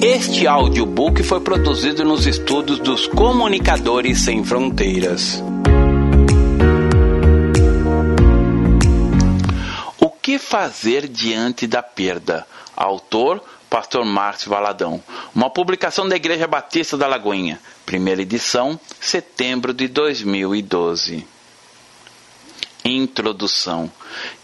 [0.00, 5.42] Este audiobook foi produzido nos estúdios dos Comunicadores Sem Fronteiras.
[9.98, 12.46] O que fazer diante da perda?
[12.76, 15.02] Autor Pastor Márcio Valadão.
[15.34, 17.60] Uma publicação da Igreja Batista da Lagoinha.
[17.84, 21.26] Primeira edição, setembro de 2012.
[22.84, 23.90] Introdução.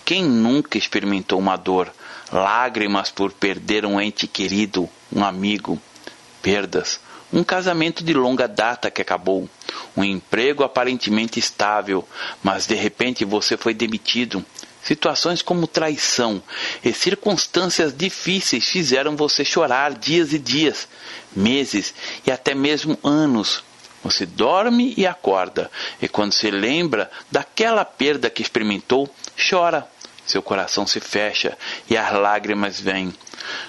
[0.04, 1.92] Quem nunca experimentou uma dor,
[2.34, 5.80] lágrimas por perder um ente querido, um amigo,
[6.42, 7.00] perdas,
[7.32, 9.48] um casamento de longa data que acabou,
[9.96, 12.06] um emprego aparentemente estável,
[12.42, 14.44] mas de repente você foi demitido,
[14.84, 16.42] Situações como traição
[16.84, 20.86] e circunstâncias difíceis fizeram você chorar dias e dias,
[21.34, 21.94] meses
[22.26, 23.64] e até mesmo anos.
[24.02, 25.70] Você dorme e acorda,
[26.02, 29.08] e quando se lembra daquela perda que experimentou,
[29.48, 29.88] chora.
[30.26, 31.56] Seu coração se fecha
[31.88, 33.12] e as lágrimas vêm.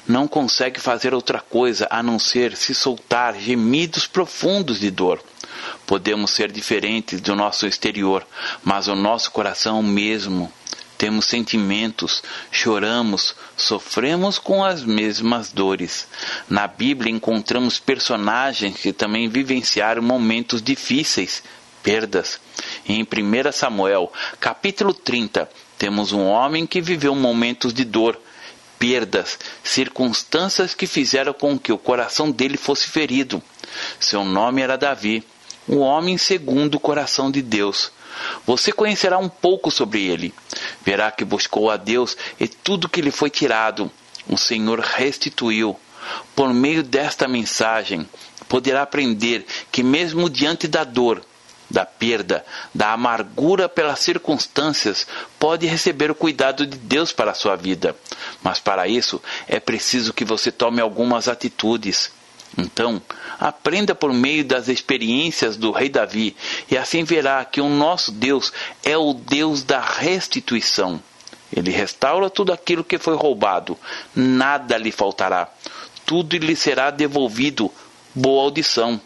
[0.07, 5.21] Não consegue fazer outra coisa a não ser se soltar gemidos profundos de dor.
[5.85, 8.25] Podemos ser diferentes do nosso exterior,
[8.63, 10.51] mas o nosso coração mesmo
[10.97, 16.07] temos sentimentos, choramos, sofremos com as mesmas dores.
[16.49, 21.43] Na Bíblia encontramos personagens que também vivenciaram momentos difíceis,
[21.84, 22.40] perdas.
[22.87, 28.19] Em 1 Samuel, capítulo 30, temos um homem que viveu momentos de dor,
[28.77, 33.41] perdas, circunstâncias que fizeram com que o coração dele fosse ferido.
[33.99, 35.23] Seu nome era Davi,
[35.67, 37.91] o homem segundo o coração de Deus.
[38.45, 40.31] Você conhecerá um pouco sobre ele.
[40.83, 43.91] Verá que buscou a Deus e tudo que lhe foi tirado,
[44.27, 45.75] o Senhor restituiu.
[46.35, 48.07] Por meio desta mensagem,
[48.47, 51.25] poderá aprender que, mesmo diante da dor,
[51.70, 55.08] da perda, da amargura pelas circunstâncias,
[55.40, 57.96] pode receber o cuidado de Deus para a sua vida.
[58.44, 62.12] Mas para isso é preciso que você tome algumas atitudes.
[62.58, 63.02] Então,
[63.40, 66.36] aprenda por meio das experiências do rei Davi,
[66.70, 71.02] e assim verá que o nosso Deus é o Deus da restituição.
[71.52, 73.78] Ele restaura tudo aquilo que foi roubado,
[74.16, 75.50] nada lhe faltará,
[76.06, 77.72] tudo lhe será devolvido.
[78.14, 79.00] Boa audição.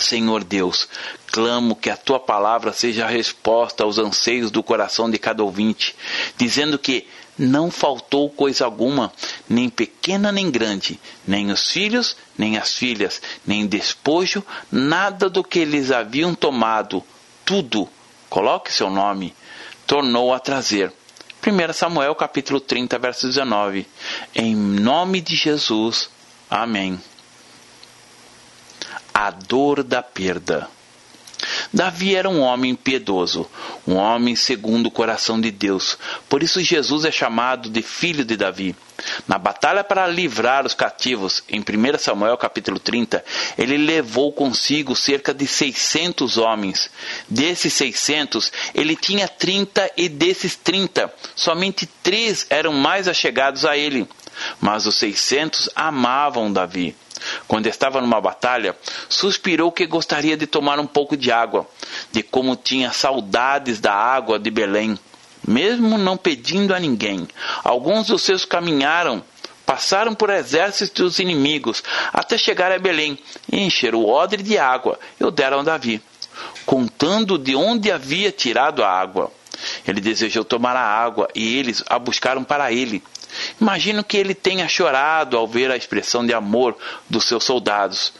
[0.00, 0.88] Senhor Deus,
[1.26, 5.94] clamo que a tua palavra seja a resposta aos anseios do coração de cada ouvinte,
[6.36, 7.06] dizendo que
[7.36, 9.12] não faltou coisa alguma,
[9.48, 15.58] nem pequena nem grande, nem os filhos, nem as filhas, nem despojo, nada do que
[15.58, 17.02] eles haviam tomado,
[17.44, 17.88] tudo,
[18.30, 19.34] coloque seu nome,
[19.86, 20.92] tornou a trazer.
[21.46, 23.86] 1 Samuel capítulo 30, verso 19.
[24.34, 26.08] Em nome de Jesus.
[26.48, 26.98] Amém.
[29.14, 30.68] A dor da perda.
[31.72, 33.48] Davi era um homem piedoso,
[33.86, 35.98] um homem segundo o coração de Deus.
[36.28, 38.74] Por isso Jesus é chamado de filho de Davi.
[39.26, 43.24] Na batalha para livrar os cativos, em 1 Samuel capítulo 30,
[43.58, 46.90] ele levou consigo cerca de 600 homens.
[47.28, 54.08] Desses 600, ele tinha 30 e desses 30, somente três eram mais achegados a ele.
[54.60, 56.96] Mas os 600 amavam Davi
[57.46, 58.76] quando estava numa batalha,
[59.08, 61.66] suspirou que gostaria de tomar um pouco de água,
[62.12, 64.98] de como tinha saudades da água de Belém,
[65.46, 67.28] mesmo não pedindo a ninguém.
[67.62, 69.22] Alguns dos seus caminharam,
[69.64, 71.82] passaram por exércitos inimigos,
[72.12, 73.18] até chegar a Belém,
[73.50, 76.02] e encheram o odre de água e o deram a Davi,
[76.66, 79.30] contando de onde havia tirado a água.
[79.86, 83.02] Ele desejou tomar a água e eles a buscaram para ele.
[83.60, 86.76] Imagino que ele tenha chorado ao ver a expressão de amor
[87.08, 88.12] dos seus soldados,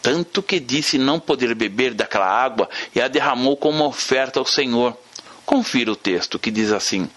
[0.00, 4.96] tanto que disse não poder beber daquela água e a derramou como oferta ao Senhor.
[5.44, 7.08] Confira o texto que diz assim: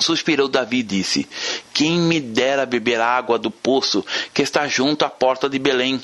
[0.00, 1.28] Suspirou Davi e disse:
[1.72, 6.00] Quem me dera beber água do poço que está junto à porta de Belém?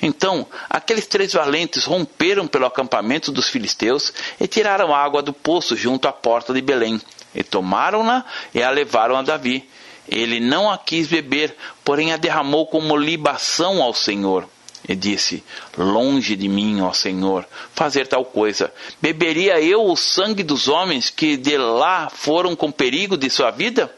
[0.00, 6.06] Então, aqueles três valentes romperam pelo acampamento dos filisteus e tiraram água do poço junto
[6.06, 7.00] à porta de Belém,
[7.34, 9.68] e tomaram-na e a levaram a Davi.
[10.08, 11.54] Ele não a quis beber,
[11.84, 14.48] porém a derramou como libação ao Senhor.
[14.88, 15.44] E disse:
[15.78, 18.72] Longe de mim, ó Senhor, fazer tal coisa.
[19.00, 23.94] Beberia eu o sangue dos homens que de lá foram com perigo de sua vida?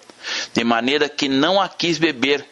[0.53, 2.45] De maneira que não a quis beber.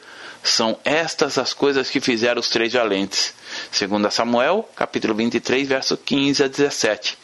[0.43, 3.33] São estas as coisas que fizeram os três valentes.
[3.71, 7.22] Segundo Samuel, capítulo 23, verso 15 a 17.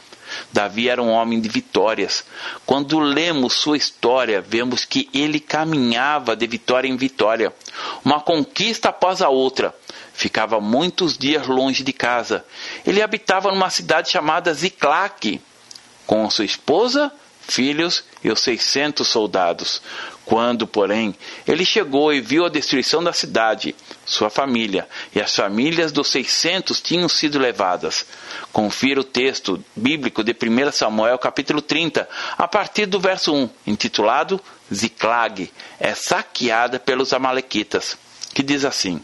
[0.52, 2.25] Davi era um homem de vitórias.
[2.66, 7.52] Quando lemos sua história, vemos que ele caminhava de vitória em vitória,
[8.04, 9.75] uma conquista após a outra.
[10.12, 12.44] Ficava muitos dias longe de casa.
[12.84, 15.40] Ele habitava numa cidade chamada Ziclac,
[16.06, 17.12] com sua esposa,
[17.48, 19.80] filhos e os seiscentos soldados.
[20.28, 21.14] Quando, porém,
[21.46, 24.86] ele chegou e viu a destruição da cidade, sua família
[25.16, 28.04] e as famílias dos seiscentos tinham sido levadas.
[28.52, 34.38] Confira o texto bíblico de 1 Samuel capítulo 30, a partir do verso 1, intitulado
[34.70, 37.96] Ziclag, é saqueada pelos amalequitas,
[38.34, 39.02] que diz assim: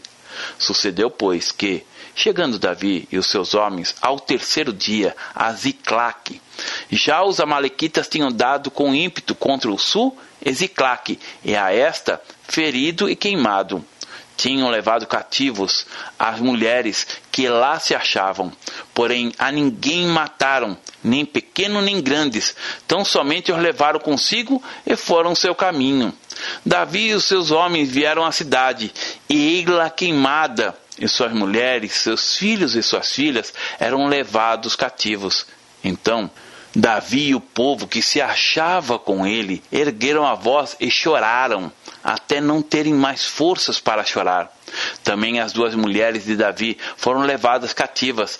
[0.57, 1.85] Sucedeu, pois, que,
[2.15, 6.41] chegando Davi e os seus homens ao terceiro dia a Ziclac,
[6.89, 13.09] já os amalequitas tinham dado com ímpeto contra o sul Eziclac, e a esta ferido
[13.09, 13.83] e queimado.
[14.37, 15.87] Tinham levado cativos
[16.19, 18.51] as mulheres que lá se achavam,
[18.93, 22.53] porém a ninguém mataram, nem pequeno nem grandes,
[22.85, 26.13] tão somente os levaram consigo e foram seu caminho.
[26.65, 28.93] Davi e os seus homens vieram à cidade,
[29.29, 35.45] e Eila queimada, e suas mulheres, seus filhos e suas filhas eram levados cativos.
[35.83, 36.29] Então
[36.75, 41.71] Davi e o povo que se achava com ele ergueram a voz e choraram,
[42.03, 44.51] até não terem mais forças para chorar.
[45.01, 48.39] Também as duas mulheres de Davi foram levadas cativas.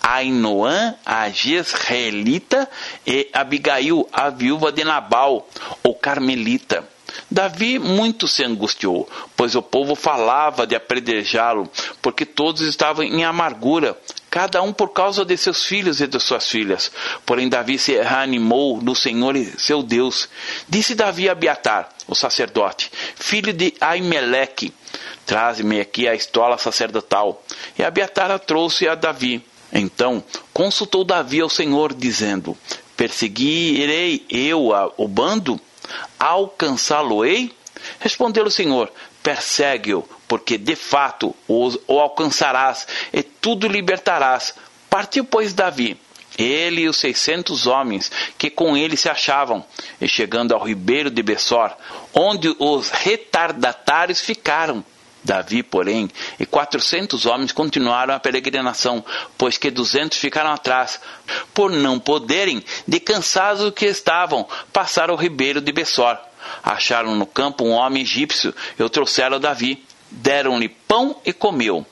[0.00, 2.70] Ainoã, a Jezreelita,
[3.04, 5.48] e Abigail, a viúva de Nabal,
[5.82, 6.93] o Carmelita.
[7.30, 11.68] Davi muito se angustiou, pois o povo falava de apredejá-lo,
[12.02, 13.98] porque todos estavam em amargura,
[14.30, 16.90] cada um por causa de seus filhos e de suas filhas.
[17.24, 20.28] Porém, Davi se reanimou no Senhor seu Deus.
[20.68, 24.72] Disse Davi a Abiatar, o sacerdote, filho de Aimeleque,
[25.24, 27.42] traze-me aqui a estola sacerdotal.
[27.78, 29.44] E Abiatar a trouxe a Davi.
[29.72, 30.22] Então
[30.52, 32.56] consultou Davi ao Senhor, dizendo:
[32.96, 35.60] Perseguirei eu o bando?
[36.18, 37.54] Alcançá-lo-ei?
[38.00, 38.90] Respondeu o Senhor:
[39.22, 44.54] Persegue-o, porque de fato o alcançarás e tudo libertarás.
[44.88, 45.98] Partiu, pois, Davi,
[46.38, 49.64] ele e os seiscentos homens que com ele se achavam,
[50.00, 51.72] e chegando ao ribeiro de Bessor,
[52.12, 54.84] onde os retardatários ficaram,
[55.24, 59.02] Davi, porém, e quatrocentos homens continuaram a peregrinação,
[59.38, 61.00] pois que duzentos ficaram atrás,
[61.54, 66.18] por não poderem, de cansados que estavam, passar o ribeiro de Bessor.
[66.62, 69.82] Acharam no campo um homem egípcio e o trouxeram a Davi.
[70.10, 71.86] Deram-lhe pão e comeu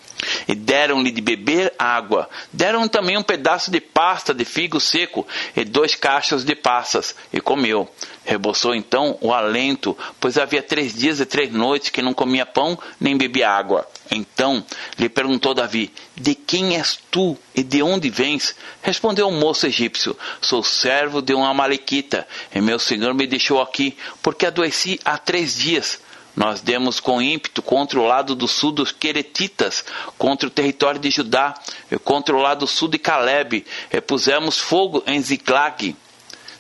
[0.47, 2.29] e deram-lhe de beber água.
[2.53, 5.27] Deram também um pedaço de pasta de figo seco
[5.57, 7.89] e dois cachos de passas, e comeu.
[8.25, 12.79] Reboçou então o alento, pois havia três dias e três noites que não comia pão
[13.01, 13.87] nem bebia água.
[14.11, 14.65] Então
[14.97, 18.55] lhe perguntou Davi: De quem és tu e de onde vens?
[18.81, 23.97] Respondeu o moço egípcio: Sou servo de um amalequita, e meu senhor me deixou aqui,
[24.23, 26.01] porque adoeci há três dias.
[26.35, 29.85] Nós demos com ímpeto contra o lado do sul dos Queretitas,
[30.17, 31.55] contra o território de Judá,
[31.91, 35.95] e contra o lado sul de Caleb, e pusemos fogo em Ziclag.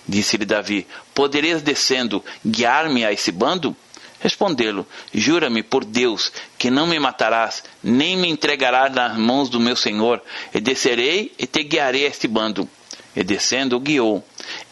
[0.07, 3.75] Disse-lhe Davi: Poderias descendo guiar-me a esse bando?
[4.21, 9.75] Respondeu-lhe: Jura-me por Deus que não me matarás, nem me entregarás nas mãos do meu
[9.75, 10.23] senhor,
[10.55, 12.69] e descerei e te guiarei a este bando.
[13.15, 14.25] E descendo o guiou.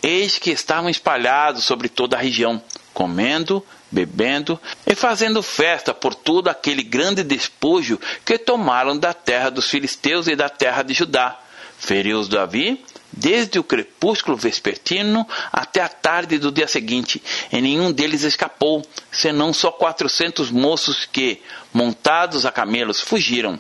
[0.03, 2.63] Eis que estavam espalhados sobre toda a região,
[2.95, 9.69] comendo, bebendo e fazendo festa por todo aquele grande despojo que tomaram da terra dos
[9.69, 11.39] filisteus e da terra de Judá.
[11.79, 17.23] Feriu-os Davi desde o crepúsculo vespertino até a tarde do dia seguinte,
[17.53, 21.43] e nenhum deles escapou, senão só quatrocentos moços que,
[21.73, 23.59] montados a camelos, fugiram.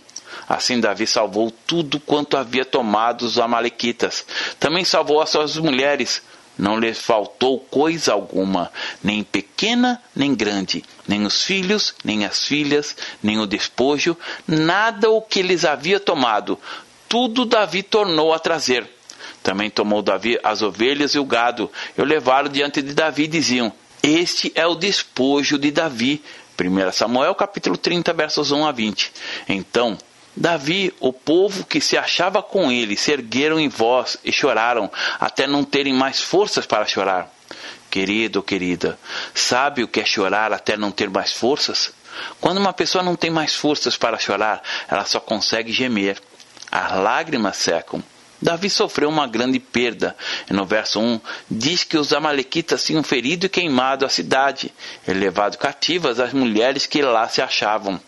[0.48, 4.24] Assim Davi salvou tudo quanto havia tomado os amalequitas.
[4.58, 6.22] Também salvou as suas mulheres,
[6.60, 8.70] não lhes faltou coisa alguma,
[9.02, 15.22] nem pequena nem grande, nem os filhos, nem as filhas, nem o despojo, nada o
[15.22, 16.58] que lhes havia tomado.
[17.08, 18.86] Tudo Davi tornou a trazer.
[19.42, 23.28] Também tomou Davi as ovelhas e o gado, e o levaram diante de Davi e
[23.28, 26.22] diziam: Este é o despojo de Davi.
[26.60, 29.10] 1 Samuel capítulo 30, versos 1 a 20.
[29.48, 29.96] Então
[30.36, 35.46] Davi, o povo que se achava com ele, se ergueram em voz e choraram, até
[35.46, 37.28] não terem mais forças para chorar.
[37.90, 38.98] Querido, querida,
[39.34, 41.92] sabe o que é chorar até não ter mais forças?
[42.40, 46.20] Quando uma pessoa não tem mais forças para chorar, ela só consegue gemer.
[46.70, 48.02] As lágrimas secam.
[48.40, 50.16] Davi sofreu uma grande perda.
[50.48, 51.20] E no verso 1
[51.50, 54.72] diz que os amalequitas tinham ferido e queimado a cidade,
[55.06, 58.00] e levado cativas as mulheres que lá se achavam.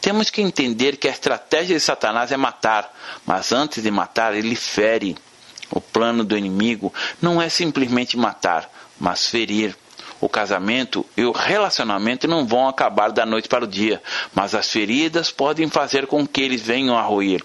[0.00, 2.92] Temos que entender que a estratégia de Satanás é matar,
[3.26, 5.16] mas antes de matar, ele fere.
[5.70, 9.76] O plano do inimigo não é simplesmente matar, mas ferir.
[10.20, 14.02] O casamento e o relacionamento não vão acabar da noite para o dia,
[14.34, 17.44] mas as feridas podem fazer com que eles venham a ruir.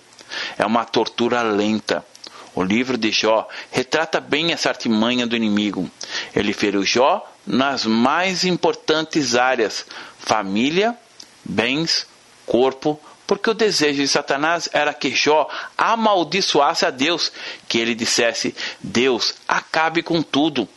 [0.58, 2.06] É uma tortura lenta.
[2.54, 5.90] O livro de Jó retrata bem essa artimanha do inimigo.
[6.34, 9.86] Ele feriu Jó nas mais importantes áreas:
[10.20, 10.98] família,
[11.44, 12.08] bens,
[12.46, 17.32] corpo, porque o desejo de Satanás era que Jó amaldiçoasse a Deus,
[17.68, 20.68] que ele dissesse: Deus, acabe com tudo.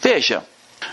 [0.00, 0.44] Veja,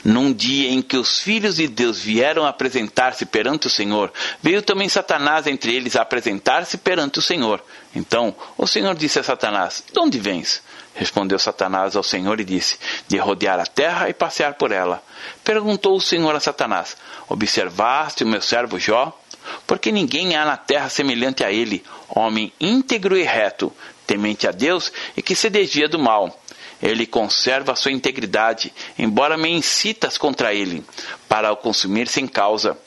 [0.04, 4.12] num dia em que os filhos de Deus vieram apresentar-se perante o Senhor,
[4.42, 7.64] veio também Satanás entre eles apresentar-se perante o Senhor.
[7.94, 10.62] Então o Senhor disse a Satanás: De onde vens?
[10.96, 12.78] Respondeu Satanás ao Senhor e disse:
[13.08, 15.04] De rodear a terra e passear por ela.
[15.44, 16.96] Perguntou o Senhor a Satanás:
[17.28, 19.18] Observaste o meu servo Jó?
[19.66, 23.72] Porque ninguém há na terra semelhante a ele, homem íntegro e reto,
[24.06, 26.40] temente a Deus e que se desvia do mal.
[26.82, 30.84] Ele conserva a sua integridade, embora me incitas contra ele,
[31.30, 32.78] para o consumir sem causa.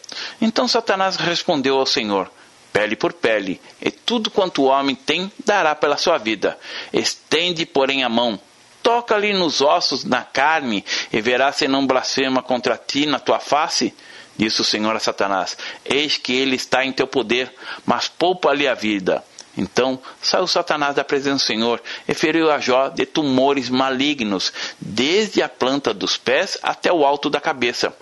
[0.41, 2.31] Então Satanás respondeu ao Senhor:
[2.73, 6.59] Pele por pele, e tudo quanto o homem tem dará pela sua vida.
[6.93, 8.39] Estende, porém, a mão,
[8.83, 13.95] toca-lhe nos ossos, na carne, e verás se não blasfema contra ti na tua face.
[14.37, 17.53] Disse o Senhor a Satanás: Eis que ele está em teu poder,
[17.85, 19.25] mas poupa-lhe a vida.
[19.57, 25.43] Então saiu Satanás da presença do Senhor e feriu a Jó de tumores malignos, desde
[25.43, 27.95] a planta dos pés até o alto da cabeça.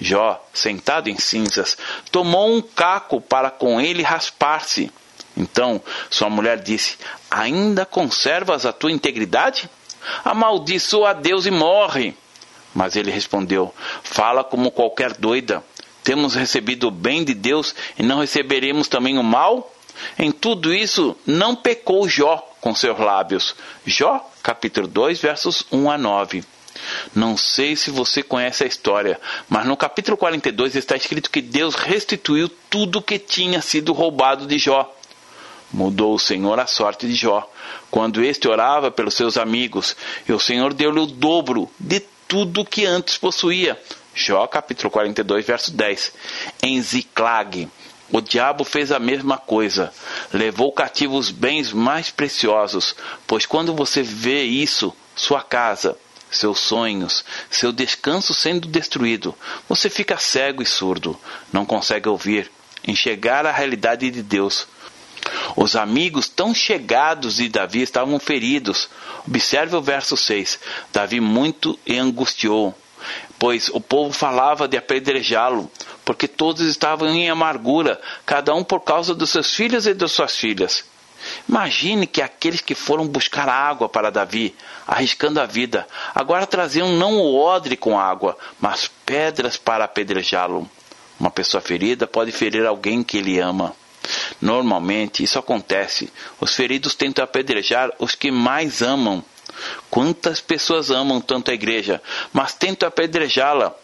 [0.00, 1.78] Jó, sentado em cinzas,
[2.10, 4.90] tomou um caco para com ele raspar-se.
[5.36, 6.98] Então sua mulher disse:
[7.30, 9.70] Ainda conservas a tua integridade?
[10.24, 12.16] Amaldiçoa a Deus e morre.
[12.74, 15.62] Mas ele respondeu: Fala como qualquer doida.
[16.06, 19.74] Temos recebido o bem de Deus e não receberemos também o mal?
[20.16, 23.56] Em tudo isso não pecou Jó com seus lábios.
[23.84, 26.44] Jó, capítulo 2, versos 1 a 9.
[27.12, 31.74] Não sei se você conhece a história, mas no capítulo 42 está escrito que Deus
[31.74, 34.94] restituiu tudo que tinha sido roubado de Jó.
[35.72, 37.50] Mudou o Senhor a sorte de Jó,
[37.90, 39.96] quando este orava pelos seus amigos,
[40.28, 41.98] e o Senhor deu-lhe o dobro de
[42.28, 43.76] tudo que antes possuía.
[44.18, 46.12] Jó capítulo 42, verso 10.
[46.62, 47.68] Em Ziclag,
[48.10, 49.92] o diabo fez a mesma coisa.
[50.32, 52.96] Levou cativo os bens mais preciosos,
[53.26, 55.98] pois quando você vê isso, sua casa,
[56.30, 59.34] seus sonhos, seu descanso sendo destruído,
[59.68, 61.20] você fica cego e surdo,
[61.52, 62.50] não consegue ouvir,
[62.88, 64.66] enxergar a realidade de Deus.
[65.54, 68.88] Os amigos tão chegados de Davi estavam feridos.
[69.26, 70.58] Observe o verso 6.
[70.90, 72.74] Davi muito angustiou,
[73.38, 75.70] pois o povo falava de apedrejá-lo
[76.06, 80.36] porque todos estavam em amargura, cada um por causa dos seus filhos e das suas
[80.36, 80.84] filhas.
[81.48, 84.54] Imagine que aqueles que foram buscar água para Davi,
[84.86, 85.84] arriscando a vida,
[86.14, 90.70] agora traziam não o odre com água, mas pedras para apedrejá-lo.
[91.18, 93.74] Uma pessoa ferida pode ferir alguém que ele ama.
[94.40, 96.12] Normalmente isso acontece.
[96.40, 99.24] Os feridos tentam apedrejar os que mais amam.
[99.90, 103.74] Quantas pessoas amam tanto a igreja, mas tentam apedrejá-la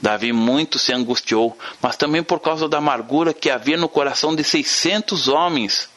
[0.00, 4.44] Davi muito se angustiou, mas também por causa da amargura que havia no coração de
[4.44, 5.88] seiscentos homens.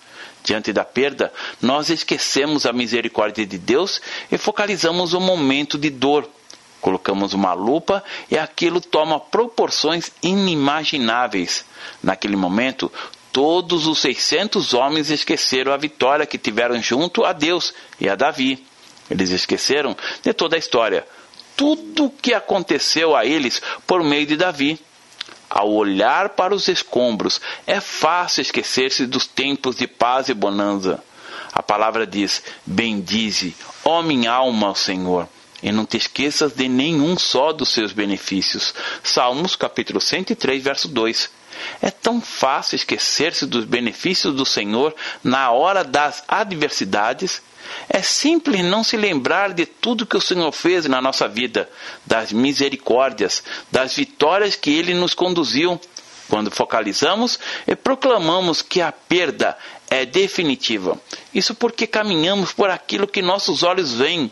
[0.43, 6.27] Diante da perda, nós esquecemos a misericórdia de Deus e focalizamos o momento de dor.
[6.79, 11.63] Colocamos uma lupa e aquilo toma proporções inimagináveis.
[12.01, 12.91] Naquele momento,
[13.31, 18.65] todos os seiscentos homens esqueceram a vitória que tiveram junto a Deus e a Davi.
[19.11, 21.05] Eles esqueceram de toda a história
[21.61, 24.79] tudo o que aconteceu a eles por meio de Davi.
[25.47, 31.03] Ao olhar para os escombros, é fácil esquecer-se dos tempos de paz e bonança.
[31.53, 35.27] A palavra diz: Bendize, ó minha alma, ao Senhor,
[35.61, 38.73] e não te esqueças de nenhum só dos seus benefícios.
[39.03, 41.29] Salmos capítulo 103, verso 2.
[41.79, 47.39] É tão fácil esquecer-se dos benefícios do Senhor na hora das adversidades
[47.89, 51.69] é simples não se lembrar de tudo que o Senhor fez na nossa vida,
[52.05, 55.79] das misericórdias, das vitórias que Ele nos conduziu.
[56.29, 59.57] Quando focalizamos e proclamamos que a perda
[59.89, 60.97] é definitiva.
[61.33, 64.31] Isso porque caminhamos por aquilo que nossos olhos veem.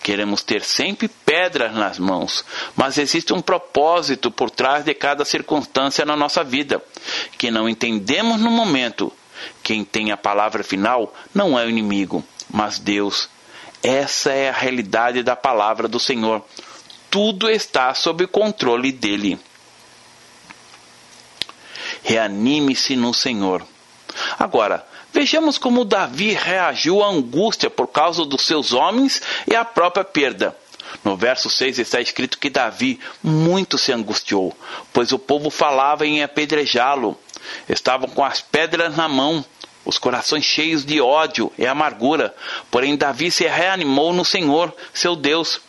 [0.00, 2.44] Queremos ter sempre pedras nas mãos,
[2.76, 6.82] mas existe um propósito por trás de cada circunstância na nossa vida,
[7.36, 9.12] que não entendemos no momento.
[9.62, 13.28] Quem tem a palavra final não é o inimigo, mas Deus.
[13.82, 16.44] Essa é a realidade da palavra do Senhor.
[17.10, 19.38] Tudo está sob o controle dele.
[22.02, 23.66] Reanime-se no Senhor.
[24.38, 30.04] Agora, vejamos como Davi reagiu à angústia por causa dos seus homens e à própria
[30.04, 30.56] perda.
[31.04, 34.56] No verso 6 está escrito que Davi muito se angustiou,
[34.92, 37.18] pois o povo falava em apedrejá-lo.
[37.68, 39.44] Estavam com as pedras na mão
[39.84, 42.34] os corações cheios de ódio e amargura.
[42.70, 45.60] Porém, Davi se reanimou no Senhor, seu Deus.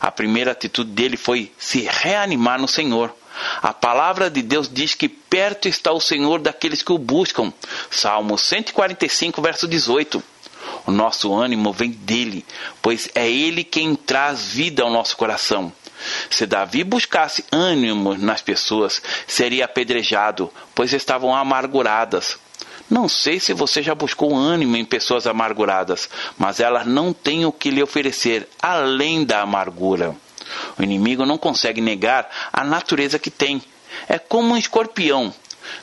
[0.00, 3.14] A primeira atitude dele foi se reanimar no Senhor.
[3.62, 7.52] A palavra de Deus diz que perto está o Senhor daqueles que o buscam.
[7.90, 10.22] Salmo 145, verso 18.
[10.86, 12.44] O nosso ânimo vem dele,
[12.82, 15.72] pois é ele quem traz vida ao nosso coração.
[16.30, 22.38] Se Davi buscasse ânimo nas pessoas, seria apedrejado, pois estavam amarguradas.
[22.90, 27.52] Não sei se você já buscou ânimo em pessoas amarguradas, mas elas não têm o
[27.52, 30.16] que lhe oferecer além da amargura.
[30.76, 33.62] O inimigo não consegue negar a natureza que tem.
[34.08, 35.32] É como um escorpião.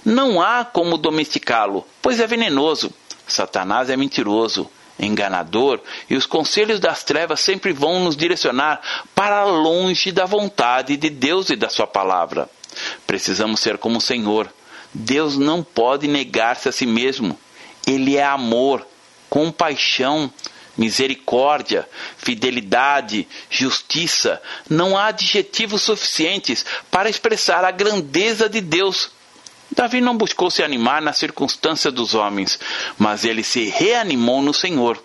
[0.04, 2.92] Não há como domesticá-lo, pois é venenoso.
[3.26, 8.82] Satanás é mentiroso, enganador, e os conselhos das trevas sempre vão nos direcionar
[9.14, 12.50] para longe da vontade de Deus e da Sua palavra.
[13.06, 14.50] Precisamos ser como o Senhor.
[14.94, 17.38] Deus não pode negar-se a si mesmo.
[17.86, 18.86] Ele é amor,
[19.30, 20.32] compaixão,
[20.78, 24.42] misericórdia, fidelidade, justiça.
[24.70, 29.12] Não há adjetivos suficientes para expressar a grandeza de Deus.
[29.72, 32.60] Davi não buscou se animar nas circunstâncias dos homens,
[32.98, 35.02] mas ele se reanimou no Senhor.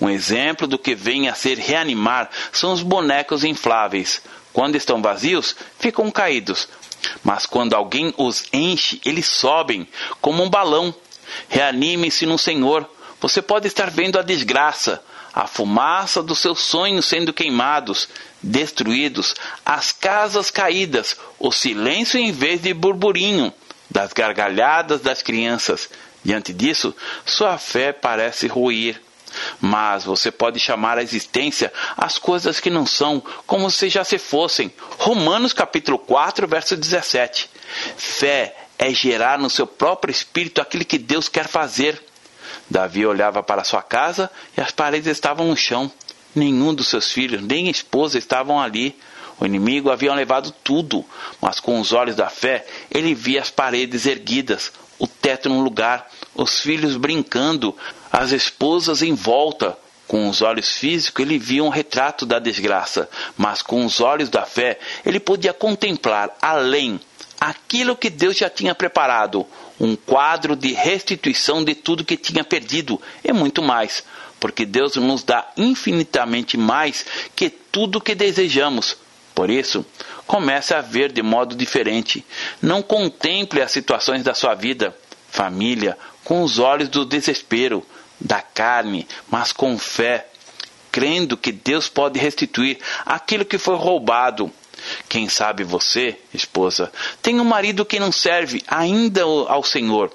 [0.00, 4.22] Um exemplo do que vem a ser reanimar são os bonecos infláveis.
[4.52, 6.68] Quando estão vazios, ficam caídos,
[7.22, 9.88] mas quando alguém os enche, eles sobem
[10.20, 10.94] como um balão.
[11.48, 12.88] Reanime-se no Senhor.
[13.20, 15.02] Você pode estar vendo a desgraça,
[15.34, 18.08] a fumaça dos seus sonhos sendo queimados,
[18.42, 19.34] destruídos,
[19.64, 23.52] as casas caídas, o silêncio em vez de burburinho,
[23.90, 25.88] das gargalhadas das crianças.
[26.24, 29.00] Diante disso, sua fé parece ruir.
[29.60, 34.18] Mas você pode chamar a existência as coisas que não são, como se já se
[34.18, 34.72] fossem.
[34.98, 37.50] Romanos capítulo 4, verso 17.
[37.96, 42.02] Fé é gerar no seu próprio espírito aquilo que Deus quer fazer.
[42.70, 45.90] Davi olhava para sua casa e as paredes estavam no chão.
[46.34, 48.96] Nenhum dos seus filhos, nem esposa estavam ali.
[49.40, 51.04] O inimigo havia levado tudo,
[51.40, 56.10] mas com os olhos da fé ele via as paredes erguidas, o teto no lugar,
[56.34, 57.74] os filhos brincando,
[58.10, 59.76] as esposas em volta.
[60.06, 64.46] Com os olhos físicos, ele via um retrato da desgraça, mas com os olhos da
[64.46, 66.98] fé, ele podia contemplar além
[67.38, 69.46] aquilo que Deus já tinha preparado
[69.78, 74.02] um quadro de restituição de tudo que tinha perdido e muito mais,
[74.40, 77.04] porque Deus nos dá infinitamente mais
[77.36, 78.96] que tudo que desejamos.
[79.34, 79.86] Por isso,
[80.28, 82.24] comece a ver de modo diferente.
[82.62, 84.94] Não contemple as situações da sua vida,
[85.30, 87.84] família, com os olhos do desespero,
[88.20, 90.28] da carne, mas com fé,
[90.92, 94.52] crendo que Deus pode restituir aquilo que foi roubado.
[95.08, 100.12] Quem sabe você, esposa, tem um marido que não serve ainda ao Senhor.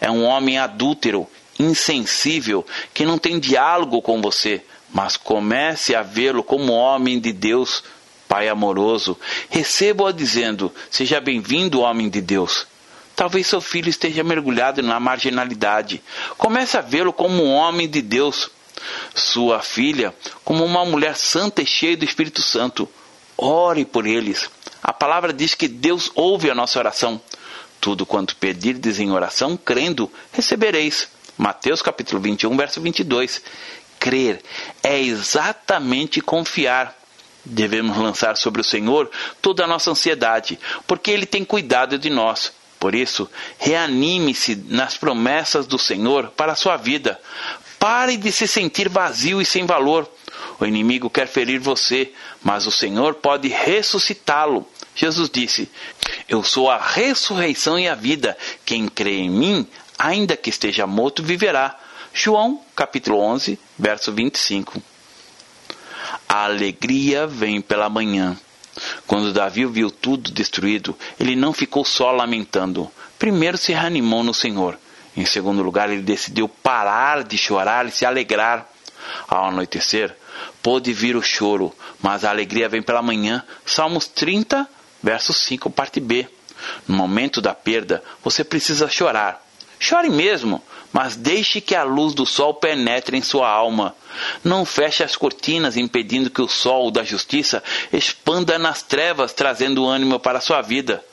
[0.00, 6.42] É um homem adúltero, insensível, que não tem diálogo com você, mas comece a vê-lo
[6.42, 7.82] como homem de Deus,
[8.28, 9.18] Pai amoroso.
[9.48, 12.66] Receba-o dizendo: Seja bem-vindo, homem de Deus.
[13.14, 16.02] Talvez seu filho esteja mergulhado na marginalidade.
[16.36, 18.50] Comece a vê-lo como um homem de Deus.
[19.14, 22.88] Sua filha, como uma mulher santa e cheia do Espírito Santo.
[23.38, 24.50] Ore por eles.
[24.82, 27.20] A palavra diz que Deus ouve a nossa oração.
[27.80, 31.08] Tudo quanto pedirdes em oração, crendo, recebereis.
[31.38, 33.42] Mateus capítulo 21, verso 22.
[33.98, 34.42] Crer
[34.82, 36.94] é exatamente confiar.
[37.48, 39.08] Devemos lançar sobre o Senhor
[39.40, 42.52] toda a nossa ansiedade, porque Ele tem cuidado de nós.
[42.80, 47.20] Por isso, reanime-se nas promessas do Senhor para a sua vida.
[47.78, 50.10] Pare de se sentir vazio e sem valor.
[50.58, 54.66] O inimigo quer ferir você, mas o Senhor pode ressuscitá-lo.
[54.94, 55.70] Jesus disse:
[56.28, 58.36] Eu sou a ressurreição e a vida.
[58.64, 61.78] Quem crê em mim, ainda que esteja morto, viverá.
[62.12, 64.82] João, capítulo 11, verso 25.
[66.28, 68.36] A alegria vem pela manhã.
[69.06, 72.90] Quando Davi viu tudo destruído, ele não ficou só lamentando.
[73.18, 74.78] Primeiro se reanimou no Senhor.
[75.16, 78.68] Em segundo lugar, ele decidiu parar de chorar e se alegrar.
[79.28, 80.14] Ao anoitecer,
[80.62, 83.42] pôde vir o choro, mas a alegria vem pela manhã.
[83.64, 84.68] Salmos 30,
[85.02, 86.28] verso 5, parte B.
[86.86, 89.45] No momento da perda, você precisa chorar.
[89.78, 90.62] Chore mesmo,
[90.92, 93.94] mas deixe que a luz do sol penetre em sua alma.
[94.42, 97.62] Não feche as cortinas impedindo que o sol da justiça
[97.92, 101.04] expanda nas trevas, trazendo ânimo para sua vida.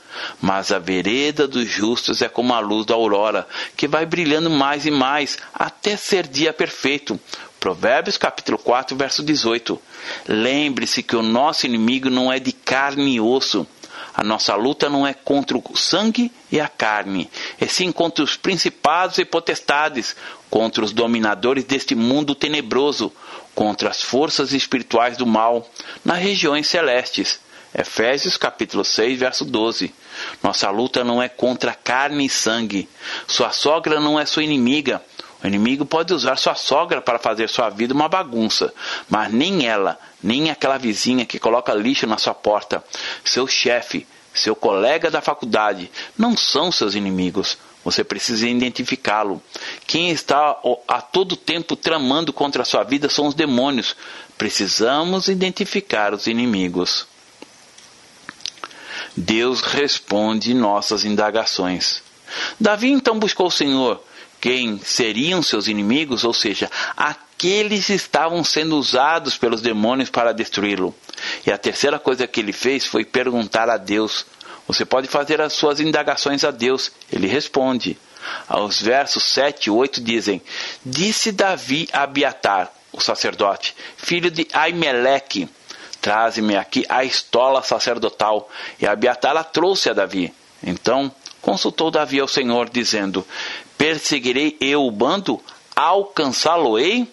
[0.42, 4.86] Mas a vereda dos justos é como a luz da aurora, que vai brilhando mais
[4.86, 7.20] e mais até ser dia perfeito.
[7.60, 9.82] Provérbios capítulo 4, verso 18.
[10.28, 13.66] Lembre-se que o nosso inimigo não é de carne e osso,
[14.14, 18.38] a nossa luta não é contra o sangue e a carne, é sim contra os
[18.38, 20.16] principados e potestades,
[20.50, 23.12] contra os dominadores deste mundo tenebroso,
[23.56, 25.68] contra as forças espirituais do mal
[26.06, 27.40] nas regiões celestes.
[27.76, 29.92] Efésios capítulo 6, verso 12.
[30.44, 32.88] Nossa luta não é contra carne e sangue.
[33.28, 35.02] Sua sogra não é sua inimiga.
[35.44, 38.74] O inimigo pode usar sua sogra para fazer sua vida uma bagunça,
[39.10, 42.82] mas nem ela, nem aquela vizinha que coloca lixo na sua porta,
[43.26, 47.58] seu chefe, seu colega da faculdade, não são seus inimigos.
[47.84, 49.44] Você precisa identificá-lo.
[49.86, 53.98] Quem está a todo tempo tramando contra a sua vida são os demônios.
[54.38, 57.06] Precisamos identificar os inimigos.
[59.18, 62.02] Deus responde nossas indagações.
[62.58, 64.02] Davi então buscou o Senhor
[64.44, 70.94] quem seriam seus inimigos, ou seja, aqueles que estavam sendo usados pelos demônios para destruí-lo.
[71.48, 74.26] E a terceira coisa que ele fez foi perguntar a Deus.
[74.68, 77.98] Você pode fazer as suas indagações a Deus, ele responde.
[78.50, 80.42] Os versos 7 e 8 dizem:
[80.86, 85.48] Disse Davi a Abiatar, o sacerdote, filho de Aimeleque,
[86.02, 88.52] traze-me aqui a estola sacerdotal.
[88.78, 90.34] E Abiatar a trouxe a Davi.
[90.62, 91.10] Então
[91.42, 93.26] consultou Davi ao Senhor, dizendo:
[93.78, 95.42] Perseguirei eu o bando?
[95.76, 97.08] Alcançá-lo-ei?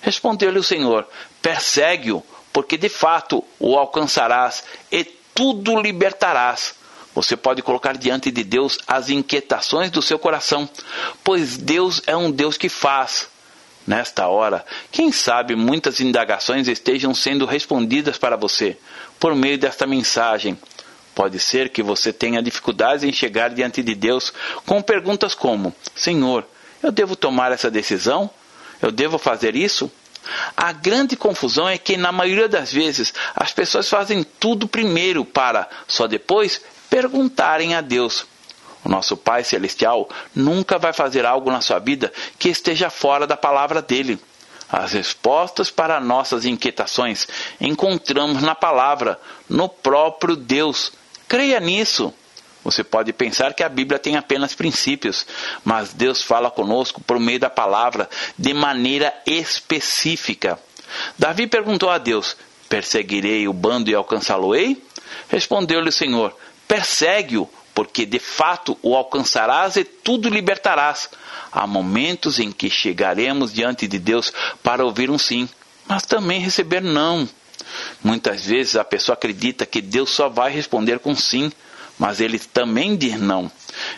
[0.00, 1.06] Respondeu-lhe o Senhor:
[1.40, 6.74] Persegue-o, porque de fato o alcançarás e tudo libertarás.
[7.14, 10.68] Você pode colocar diante de Deus as inquietações do seu coração,
[11.24, 13.28] pois Deus é um Deus que faz.
[13.86, 18.76] Nesta hora, quem sabe muitas indagações estejam sendo respondidas para você
[19.18, 20.56] por meio desta mensagem.
[21.20, 24.32] Pode ser que você tenha dificuldades em chegar diante de Deus
[24.64, 26.46] com perguntas como: Senhor,
[26.82, 28.30] eu devo tomar essa decisão?
[28.80, 29.92] Eu devo fazer isso?
[30.56, 35.68] A grande confusão é que, na maioria das vezes, as pessoas fazem tudo primeiro para,
[35.86, 38.24] só depois, perguntarem a Deus.
[38.82, 43.36] O nosso Pai Celestial nunca vai fazer algo na sua vida que esteja fora da
[43.36, 44.18] palavra dele.
[44.72, 47.28] As respostas para nossas inquietações
[47.60, 50.92] encontramos na palavra, no próprio Deus,
[51.30, 52.12] Creia nisso.
[52.64, 55.24] Você pode pensar que a Bíblia tem apenas princípios,
[55.64, 60.58] mas Deus fala conosco por meio da palavra de maneira específica.
[61.16, 62.36] Davi perguntou a Deus:
[62.68, 64.82] Perseguirei o bando e alcançá-lo-ei?
[65.28, 71.10] Respondeu-lhe o Senhor: Persegue-o, porque de fato o alcançarás e tudo libertarás.
[71.52, 74.32] Há momentos em que chegaremos diante de Deus
[74.64, 75.48] para ouvir um sim,
[75.86, 77.28] mas também receber não.
[78.02, 81.50] Muitas vezes a pessoa acredita que Deus só vai responder com sim,
[81.98, 83.50] mas ele também diz não.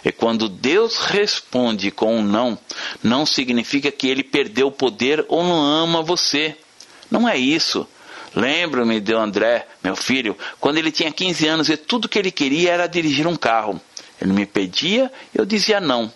[0.05, 2.59] E quando Deus responde com um não,
[3.03, 6.57] não significa que ele perdeu o poder ou não ama você.
[7.11, 7.87] Não é isso.
[8.35, 12.72] Lembro-me de André, meu filho, quando ele tinha 15 anos e tudo que ele queria
[12.72, 13.81] era dirigir um carro.
[14.20, 16.12] Ele me pedia, eu dizia não.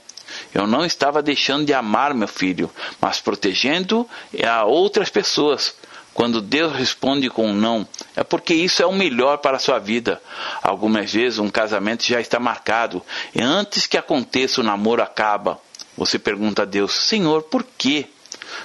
[0.55, 4.09] Eu não estava deixando de amar meu filho, mas protegendo
[4.45, 5.75] a outras pessoas.
[6.16, 9.79] Quando Deus responde com um não, é porque isso é o melhor para a sua
[9.79, 10.18] vida.
[10.62, 13.02] Algumas vezes um casamento já está marcado
[13.35, 15.61] e antes que aconteça o namoro acaba.
[15.94, 18.07] Você pergunta a Deus: Senhor, por quê?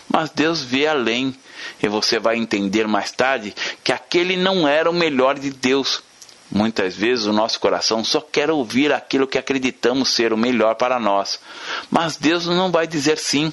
[0.08, 1.36] Mas Deus vê além
[1.84, 6.02] e você vai entender mais tarde que aquele não era o melhor de Deus.
[6.50, 10.98] Muitas vezes o nosso coração só quer ouvir aquilo que acreditamos ser o melhor para
[11.02, 11.38] nós,
[11.90, 13.52] mas Deus não vai dizer sim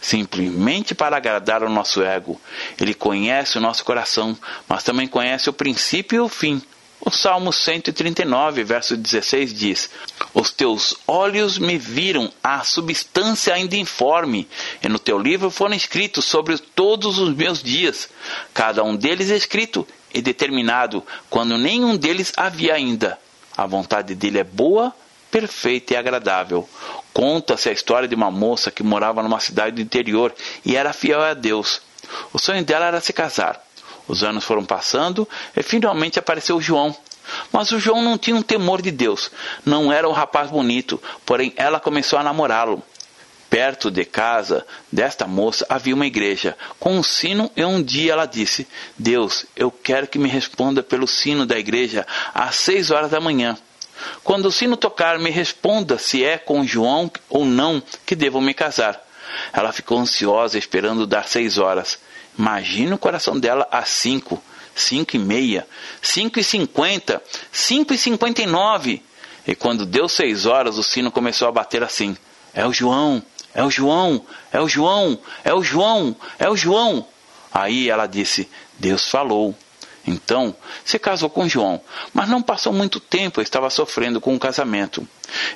[0.00, 2.40] simplesmente para agradar ao nosso ego.
[2.80, 4.36] Ele conhece o nosso coração,
[4.68, 6.62] mas também conhece o princípio e o fim.
[7.02, 9.90] O Salmo 139, verso 16 diz:
[10.34, 14.46] Os teus olhos me viram a substância ainda informe,
[14.82, 18.10] e no teu livro foram escritos sobre todos os meus dias,
[18.52, 23.18] cada um deles escrito e determinado, quando nenhum deles havia ainda.
[23.56, 24.94] A vontade dele é boa,
[25.30, 26.68] perfeita e agradável.
[27.12, 31.22] Conta-se a história de uma moça que morava numa cidade do interior e era fiel
[31.22, 31.80] a Deus.
[32.32, 33.60] O sonho dela era se casar.
[34.06, 36.94] Os anos foram passando e finalmente apareceu João.
[37.52, 39.30] Mas o João não tinha um temor de Deus.
[39.64, 42.82] Não era um rapaz bonito, porém ela começou a namorá-lo.
[43.48, 48.24] Perto de casa desta moça havia uma igreja com um sino e um dia ela
[48.24, 53.20] disse: Deus, eu quero que me responda pelo sino da igreja às seis horas da
[53.20, 53.58] manhã.
[54.22, 58.54] Quando o sino tocar, me responda se é com João ou não que devo me
[58.54, 59.00] casar.
[59.52, 61.98] Ela ficou ansiosa, esperando dar seis horas.
[62.38, 64.42] Imagine o coração dela às cinco,
[64.74, 65.66] cinco e meia,
[66.00, 69.02] cinco e cinquenta, cinco e cinquenta e nove.
[69.46, 72.16] E quando deu seis horas, o sino começou a bater assim:
[72.54, 73.22] É o João,
[73.54, 77.06] é o João, é o João, é o João, é o João.
[77.52, 79.54] Aí ela disse: Deus falou.
[80.06, 81.80] Então, se casou com João,
[82.12, 85.06] mas não passou muito tempo, estava sofrendo com o casamento.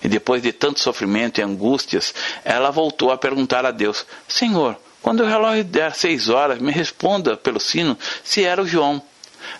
[0.03, 5.23] E depois de tanto sofrimento e angústias, ela voltou a perguntar a Deus: Senhor, Quando
[5.23, 9.03] o relógio der seis horas, me responda pelo sino se era o João.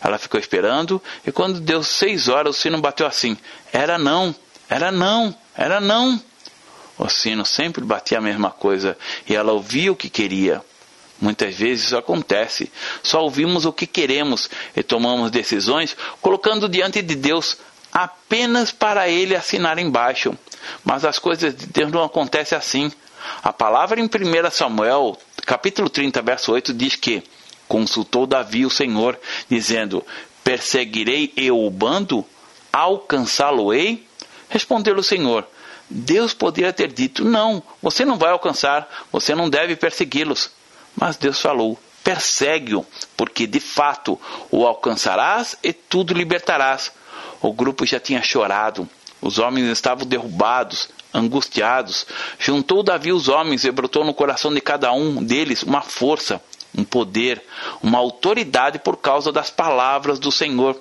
[0.03, 3.37] Ela ficou esperando e quando deu seis horas, o sino bateu assim:
[3.71, 4.35] Era não,
[4.71, 6.19] era não, era não.
[6.97, 8.97] O sino sempre batia a mesma coisa
[9.29, 10.63] e ela ouvia o que queria.
[11.21, 12.71] Muitas vezes isso acontece.
[13.03, 17.57] Só ouvimos o que queremos e tomamos decisões colocando diante de Deus
[17.93, 20.37] apenas para ele assinar embaixo.
[20.85, 22.91] Mas as coisas de Deus não acontecem assim.
[23.43, 24.09] A palavra em 1
[24.51, 27.23] Samuel, capítulo 30, verso 8, diz que
[27.69, 30.05] consultou Davi o Senhor, dizendo:
[30.43, 32.25] Perseguirei eu o bando?
[32.73, 34.07] Alcançá-lo-ei?
[34.49, 35.47] Respondeu o Senhor:
[35.89, 40.51] Deus poderia ter dito: Não, você não vai alcançar, você não deve persegui-los.
[40.97, 42.85] Mas Deus falou: Persegue-o,
[43.17, 46.93] porque de fato o alcançarás e tudo libertarás.
[47.41, 48.89] O grupo já tinha chorado,
[49.21, 52.07] os homens estavam derrubados, angustiados.
[52.39, 56.43] Juntou Davi os homens e brotou no coração de cada um deles uma força,
[56.77, 57.43] um poder,
[57.83, 60.79] uma autoridade por causa das palavras do Senhor.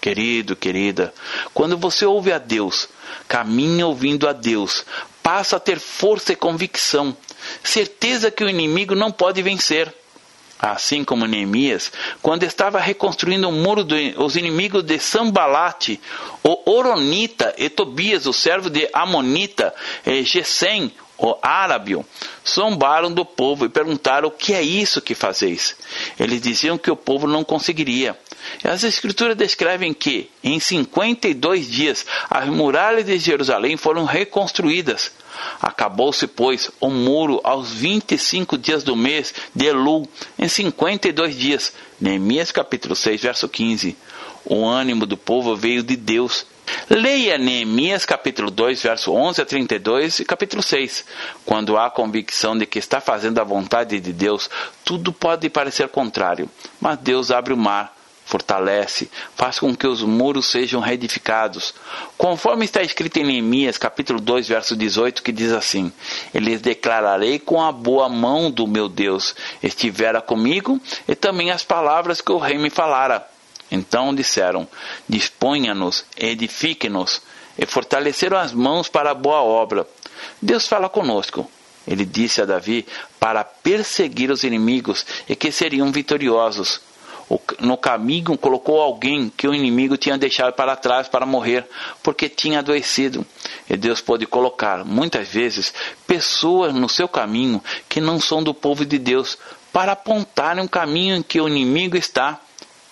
[0.00, 1.12] Querido, querida,
[1.52, 2.88] quando você ouve a Deus,
[3.26, 4.84] caminha ouvindo a Deus,
[5.28, 7.14] passa a ter força e convicção,
[7.62, 9.92] certeza que o inimigo não pode vencer.
[10.58, 16.00] Assim como Neemias, quando estava reconstruindo o muro dos inimigos de Sambalate,
[16.42, 19.74] o Oronita e Tobias, o servo de Amonita,
[20.06, 22.02] e Gesem, o árabe,
[22.48, 25.76] zombaram do povo e perguntaram o que é isso que fazeis.
[26.18, 28.16] Eles diziam que o povo não conseguiria.
[28.64, 35.12] As escrituras descrevem que, em 52 dias, as muralhas de Jerusalém foram reconstruídas.
[35.60, 41.72] Acabou-se, pois, o muro aos 25 dias do mês de Elul, em 52 dias.
[42.00, 43.96] Neemias capítulo 6, verso 15.
[44.44, 46.46] O ânimo do povo veio de Deus
[46.88, 51.04] Leia Neemias capítulo 2, verso 11 a 32 e capítulo 6.
[51.44, 54.50] Quando há convicção de que está fazendo a vontade de Deus,
[54.84, 56.48] tudo pode parecer contrário,
[56.80, 57.94] mas Deus abre o mar,
[58.28, 61.74] fortalece, faz com que os muros sejam reedificados.
[62.16, 65.90] Conforme está escrito em Neemias capítulo 2, verso 18, que diz assim:
[66.32, 72.20] Eles declararei com a boa mão do meu Deus, estivera comigo, e também as palavras
[72.20, 73.26] que o rei me falara
[73.70, 74.66] então disseram:
[75.08, 77.20] Disponha-nos, edifique-nos,
[77.58, 79.86] e fortaleceram as mãos para a boa obra.
[80.40, 81.50] Deus fala conosco.
[81.86, 82.86] Ele disse a Davi
[83.18, 86.82] para perseguir os inimigos e que seriam vitoriosos.
[87.60, 91.66] No caminho colocou alguém que o inimigo tinha deixado para trás para morrer,
[92.02, 93.26] porque tinha adoecido.
[93.68, 95.74] E Deus pode colocar, muitas vezes,
[96.06, 99.36] pessoas no seu caminho que não são do povo de Deus,
[99.72, 102.40] para apontarem um caminho em que o inimigo está.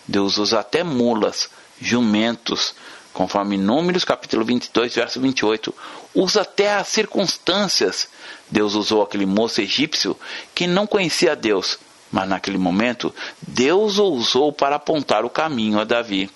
[0.07, 1.49] Deus usa até mulas,
[1.81, 2.75] jumentos,
[3.13, 5.75] conforme Números capítulo 22, verso 28.
[6.15, 8.09] Usa até as circunstâncias.
[8.51, 10.17] Deus usou aquele moço egípcio
[10.55, 11.79] que não conhecia Deus,
[12.17, 13.15] mas naquele momento
[13.47, 16.31] Deus o usou para apontar o caminho a Davi.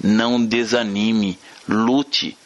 [0.00, 1.36] Não desanime,
[1.68, 2.38] lute.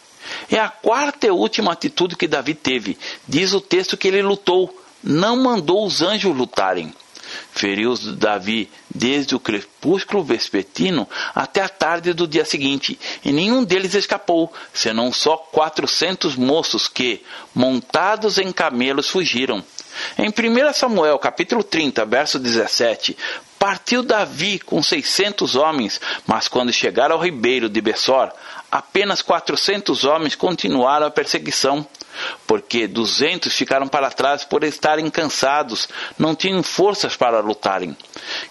[0.51, 2.97] É a quarta e última atitude que Davi teve.
[3.29, 6.91] Diz o texto que ele lutou, não mandou os anjos lutarem.
[7.53, 13.95] Feriu Davi desde o crepúsculo vespertino até a tarde do dia seguinte, e nenhum deles
[13.95, 17.23] escapou, senão só quatrocentos moços que,
[17.55, 19.63] montados em camelos, fugiram.
[20.19, 23.17] Em 1 Samuel capítulo 30, verso 17,
[23.59, 28.33] partiu Davi com seiscentos homens, mas quando chegaram ao ribeiro de Bessor,
[28.71, 31.87] apenas quatrocentos homens continuaram a perseguição
[32.47, 37.97] porque duzentos ficaram para trás por estarem cansados, não tinham forças para lutarem.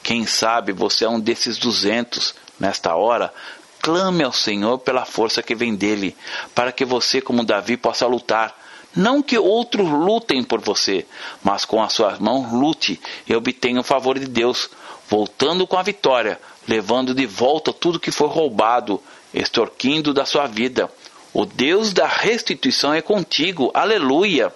[0.02, 2.34] Quem sabe você é um desses duzentos.
[2.60, 3.34] Nesta hora,
[3.82, 6.16] clame ao Senhor pela força que vem dele,
[6.54, 8.56] para que você, como Davi, possa lutar.
[8.96, 11.06] Não que outros lutem por você,
[11.44, 14.70] mas com as suas mãos lute e obtenha o favor de Deus,
[15.10, 19.02] voltando com a vitória, levando de volta tudo que foi roubado,
[19.34, 20.90] extorquindo da sua vida
[21.34, 23.72] o Deus da restituição é contigo.
[23.74, 24.54] Aleluia!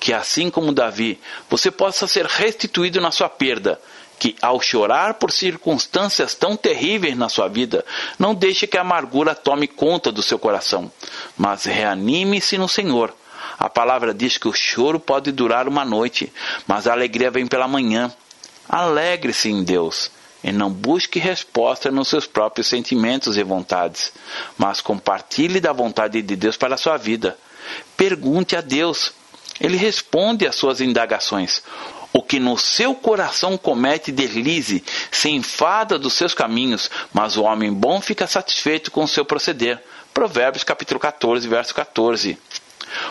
[0.00, 3.80] Que assim como Davi, você possa ser restituído na sua perda.
[4.18, 7.84] Que ao chorar por circunstâncias tão terríveis na sua vida,
[8.18, 10.92] não deixe que a amargura tome conta do seu coração,
[11.38, 13.14] mas reanime-se no Senhor.
[13.60, 16.32] A palavra diz que o choro pode durar uma noite,
[16.66, 18.10] mas a alegria vem pela manhã.
[18.66, 20.10] Alegre-se em Deus
[20.42, 24.14] e não busque resposta nos seus próprios sentimentos e vontades,
[24.56, 27.36] mas compartilhe da vontade de Deus para a sua vida.
[27.98, 29.12] Pergunte a Deus.
[29.60, 31.62] Ele responde às suas indagações.
[32.14, 37.70] O que no seu coração comete deslize, se enfada dos seus caminhos, mas o homem
[37.70, 39.84] bom fica satisfeito com o seu proceder.
[40.14, 42.38] Provérbios capítulo 14, verso 14.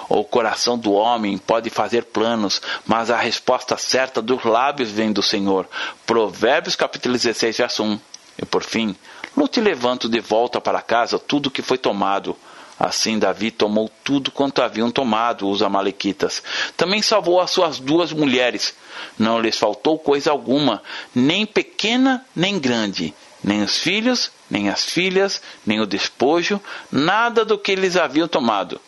[0.08, 5.22] O coração do homem pode fazer planos, mas a resposta certa dos lábios vem do
[5.22, 5.68] Senhor.
[6.06, 8.00] Provérbios capítulo 16, verso 1.
[8.42, 8.96] E por fim,
[9.36, 12.36] lute levanto de volta para casa tudo que foi tomado.
[12.80, 16.42] Assim Davi tomou tudo quanto haviam tomado os amalequitas.
[16.78, 18.74] Também salvou as suas duas mulheres.
[19.18, 20.82] Não lhes faltou coisa alguma,
[21.14, 23.14] nem pequena nem grande,
[23.44, 28.80] nem os filhos, nem as filhas, nem o despojo, nada do que eles haviam tomado.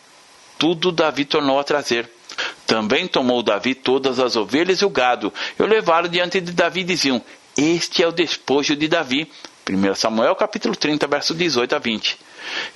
[0.62, 2.08] Tudo Davi tornou a trazer.
[2.68, 6.82] Também tomou Davi todas as ovelhas e o gado, e o levaram diante de Davi
[6.82, 7.20] e diziam:
[7.56, 9.28] Este é o despojo de Davi.
[9.68, 12.16] 1 Samuel capítulo 30, verso 18 a 20.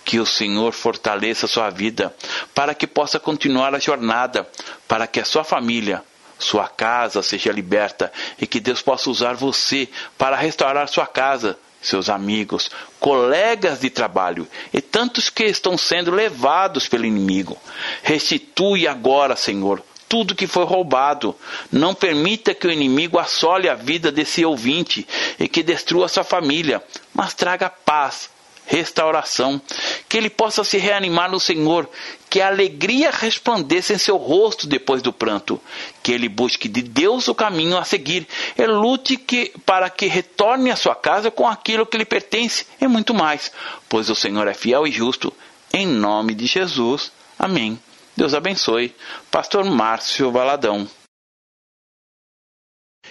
[0.05, 2.13] Que o Senhor fortaleça sua vida,
[2.53, 4.51] para que possa continuar a jornada,
[4.89, 6.03] para que a sua família,
[6.41, 12.09] sua casa seja liberta e que Deus possa usar você para restaurar sua casa, seus
[12.09, 17.57] amigos, colegas de trabalho e tantos que estão sendo levados pelo inimigo.
[18.03, 21.35] Restitui agora, Senhor, tudo que foi roubado.
[21.71, 25.07] Não permita que o inimigo assole a vida desse ouvinte
[25.39, 26.83] e que destrua sua família,
[27.15, 28.31] mas traga paz,
[28.67, 29.61] restauração,
[30.09, 31.89] que ele possa se reanimar no Senhor,
[32.29, 35.61] que a alegria resplandeça em seu rosto depois do pranto,
[36.03, 38.27] que ele busque de Deus o caminho a seguir,
[38.59, 42.87] e lute que, para que retorne à sua casa com aquilo que lhe pertence e
[42.87, 43.53] muito mais,
[43.89, 45.33] pois o Senhor é fiel e justo.
[45.73, 47.13] Em nome de Jesus.
[47.39, 47.79] Amém.
[48.17, 48.95] Deus abençoe.
[49.31, 50.89] Pastor Márcio Valadão.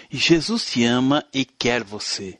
[0.09, 2.39] Jesus te ama e quer você.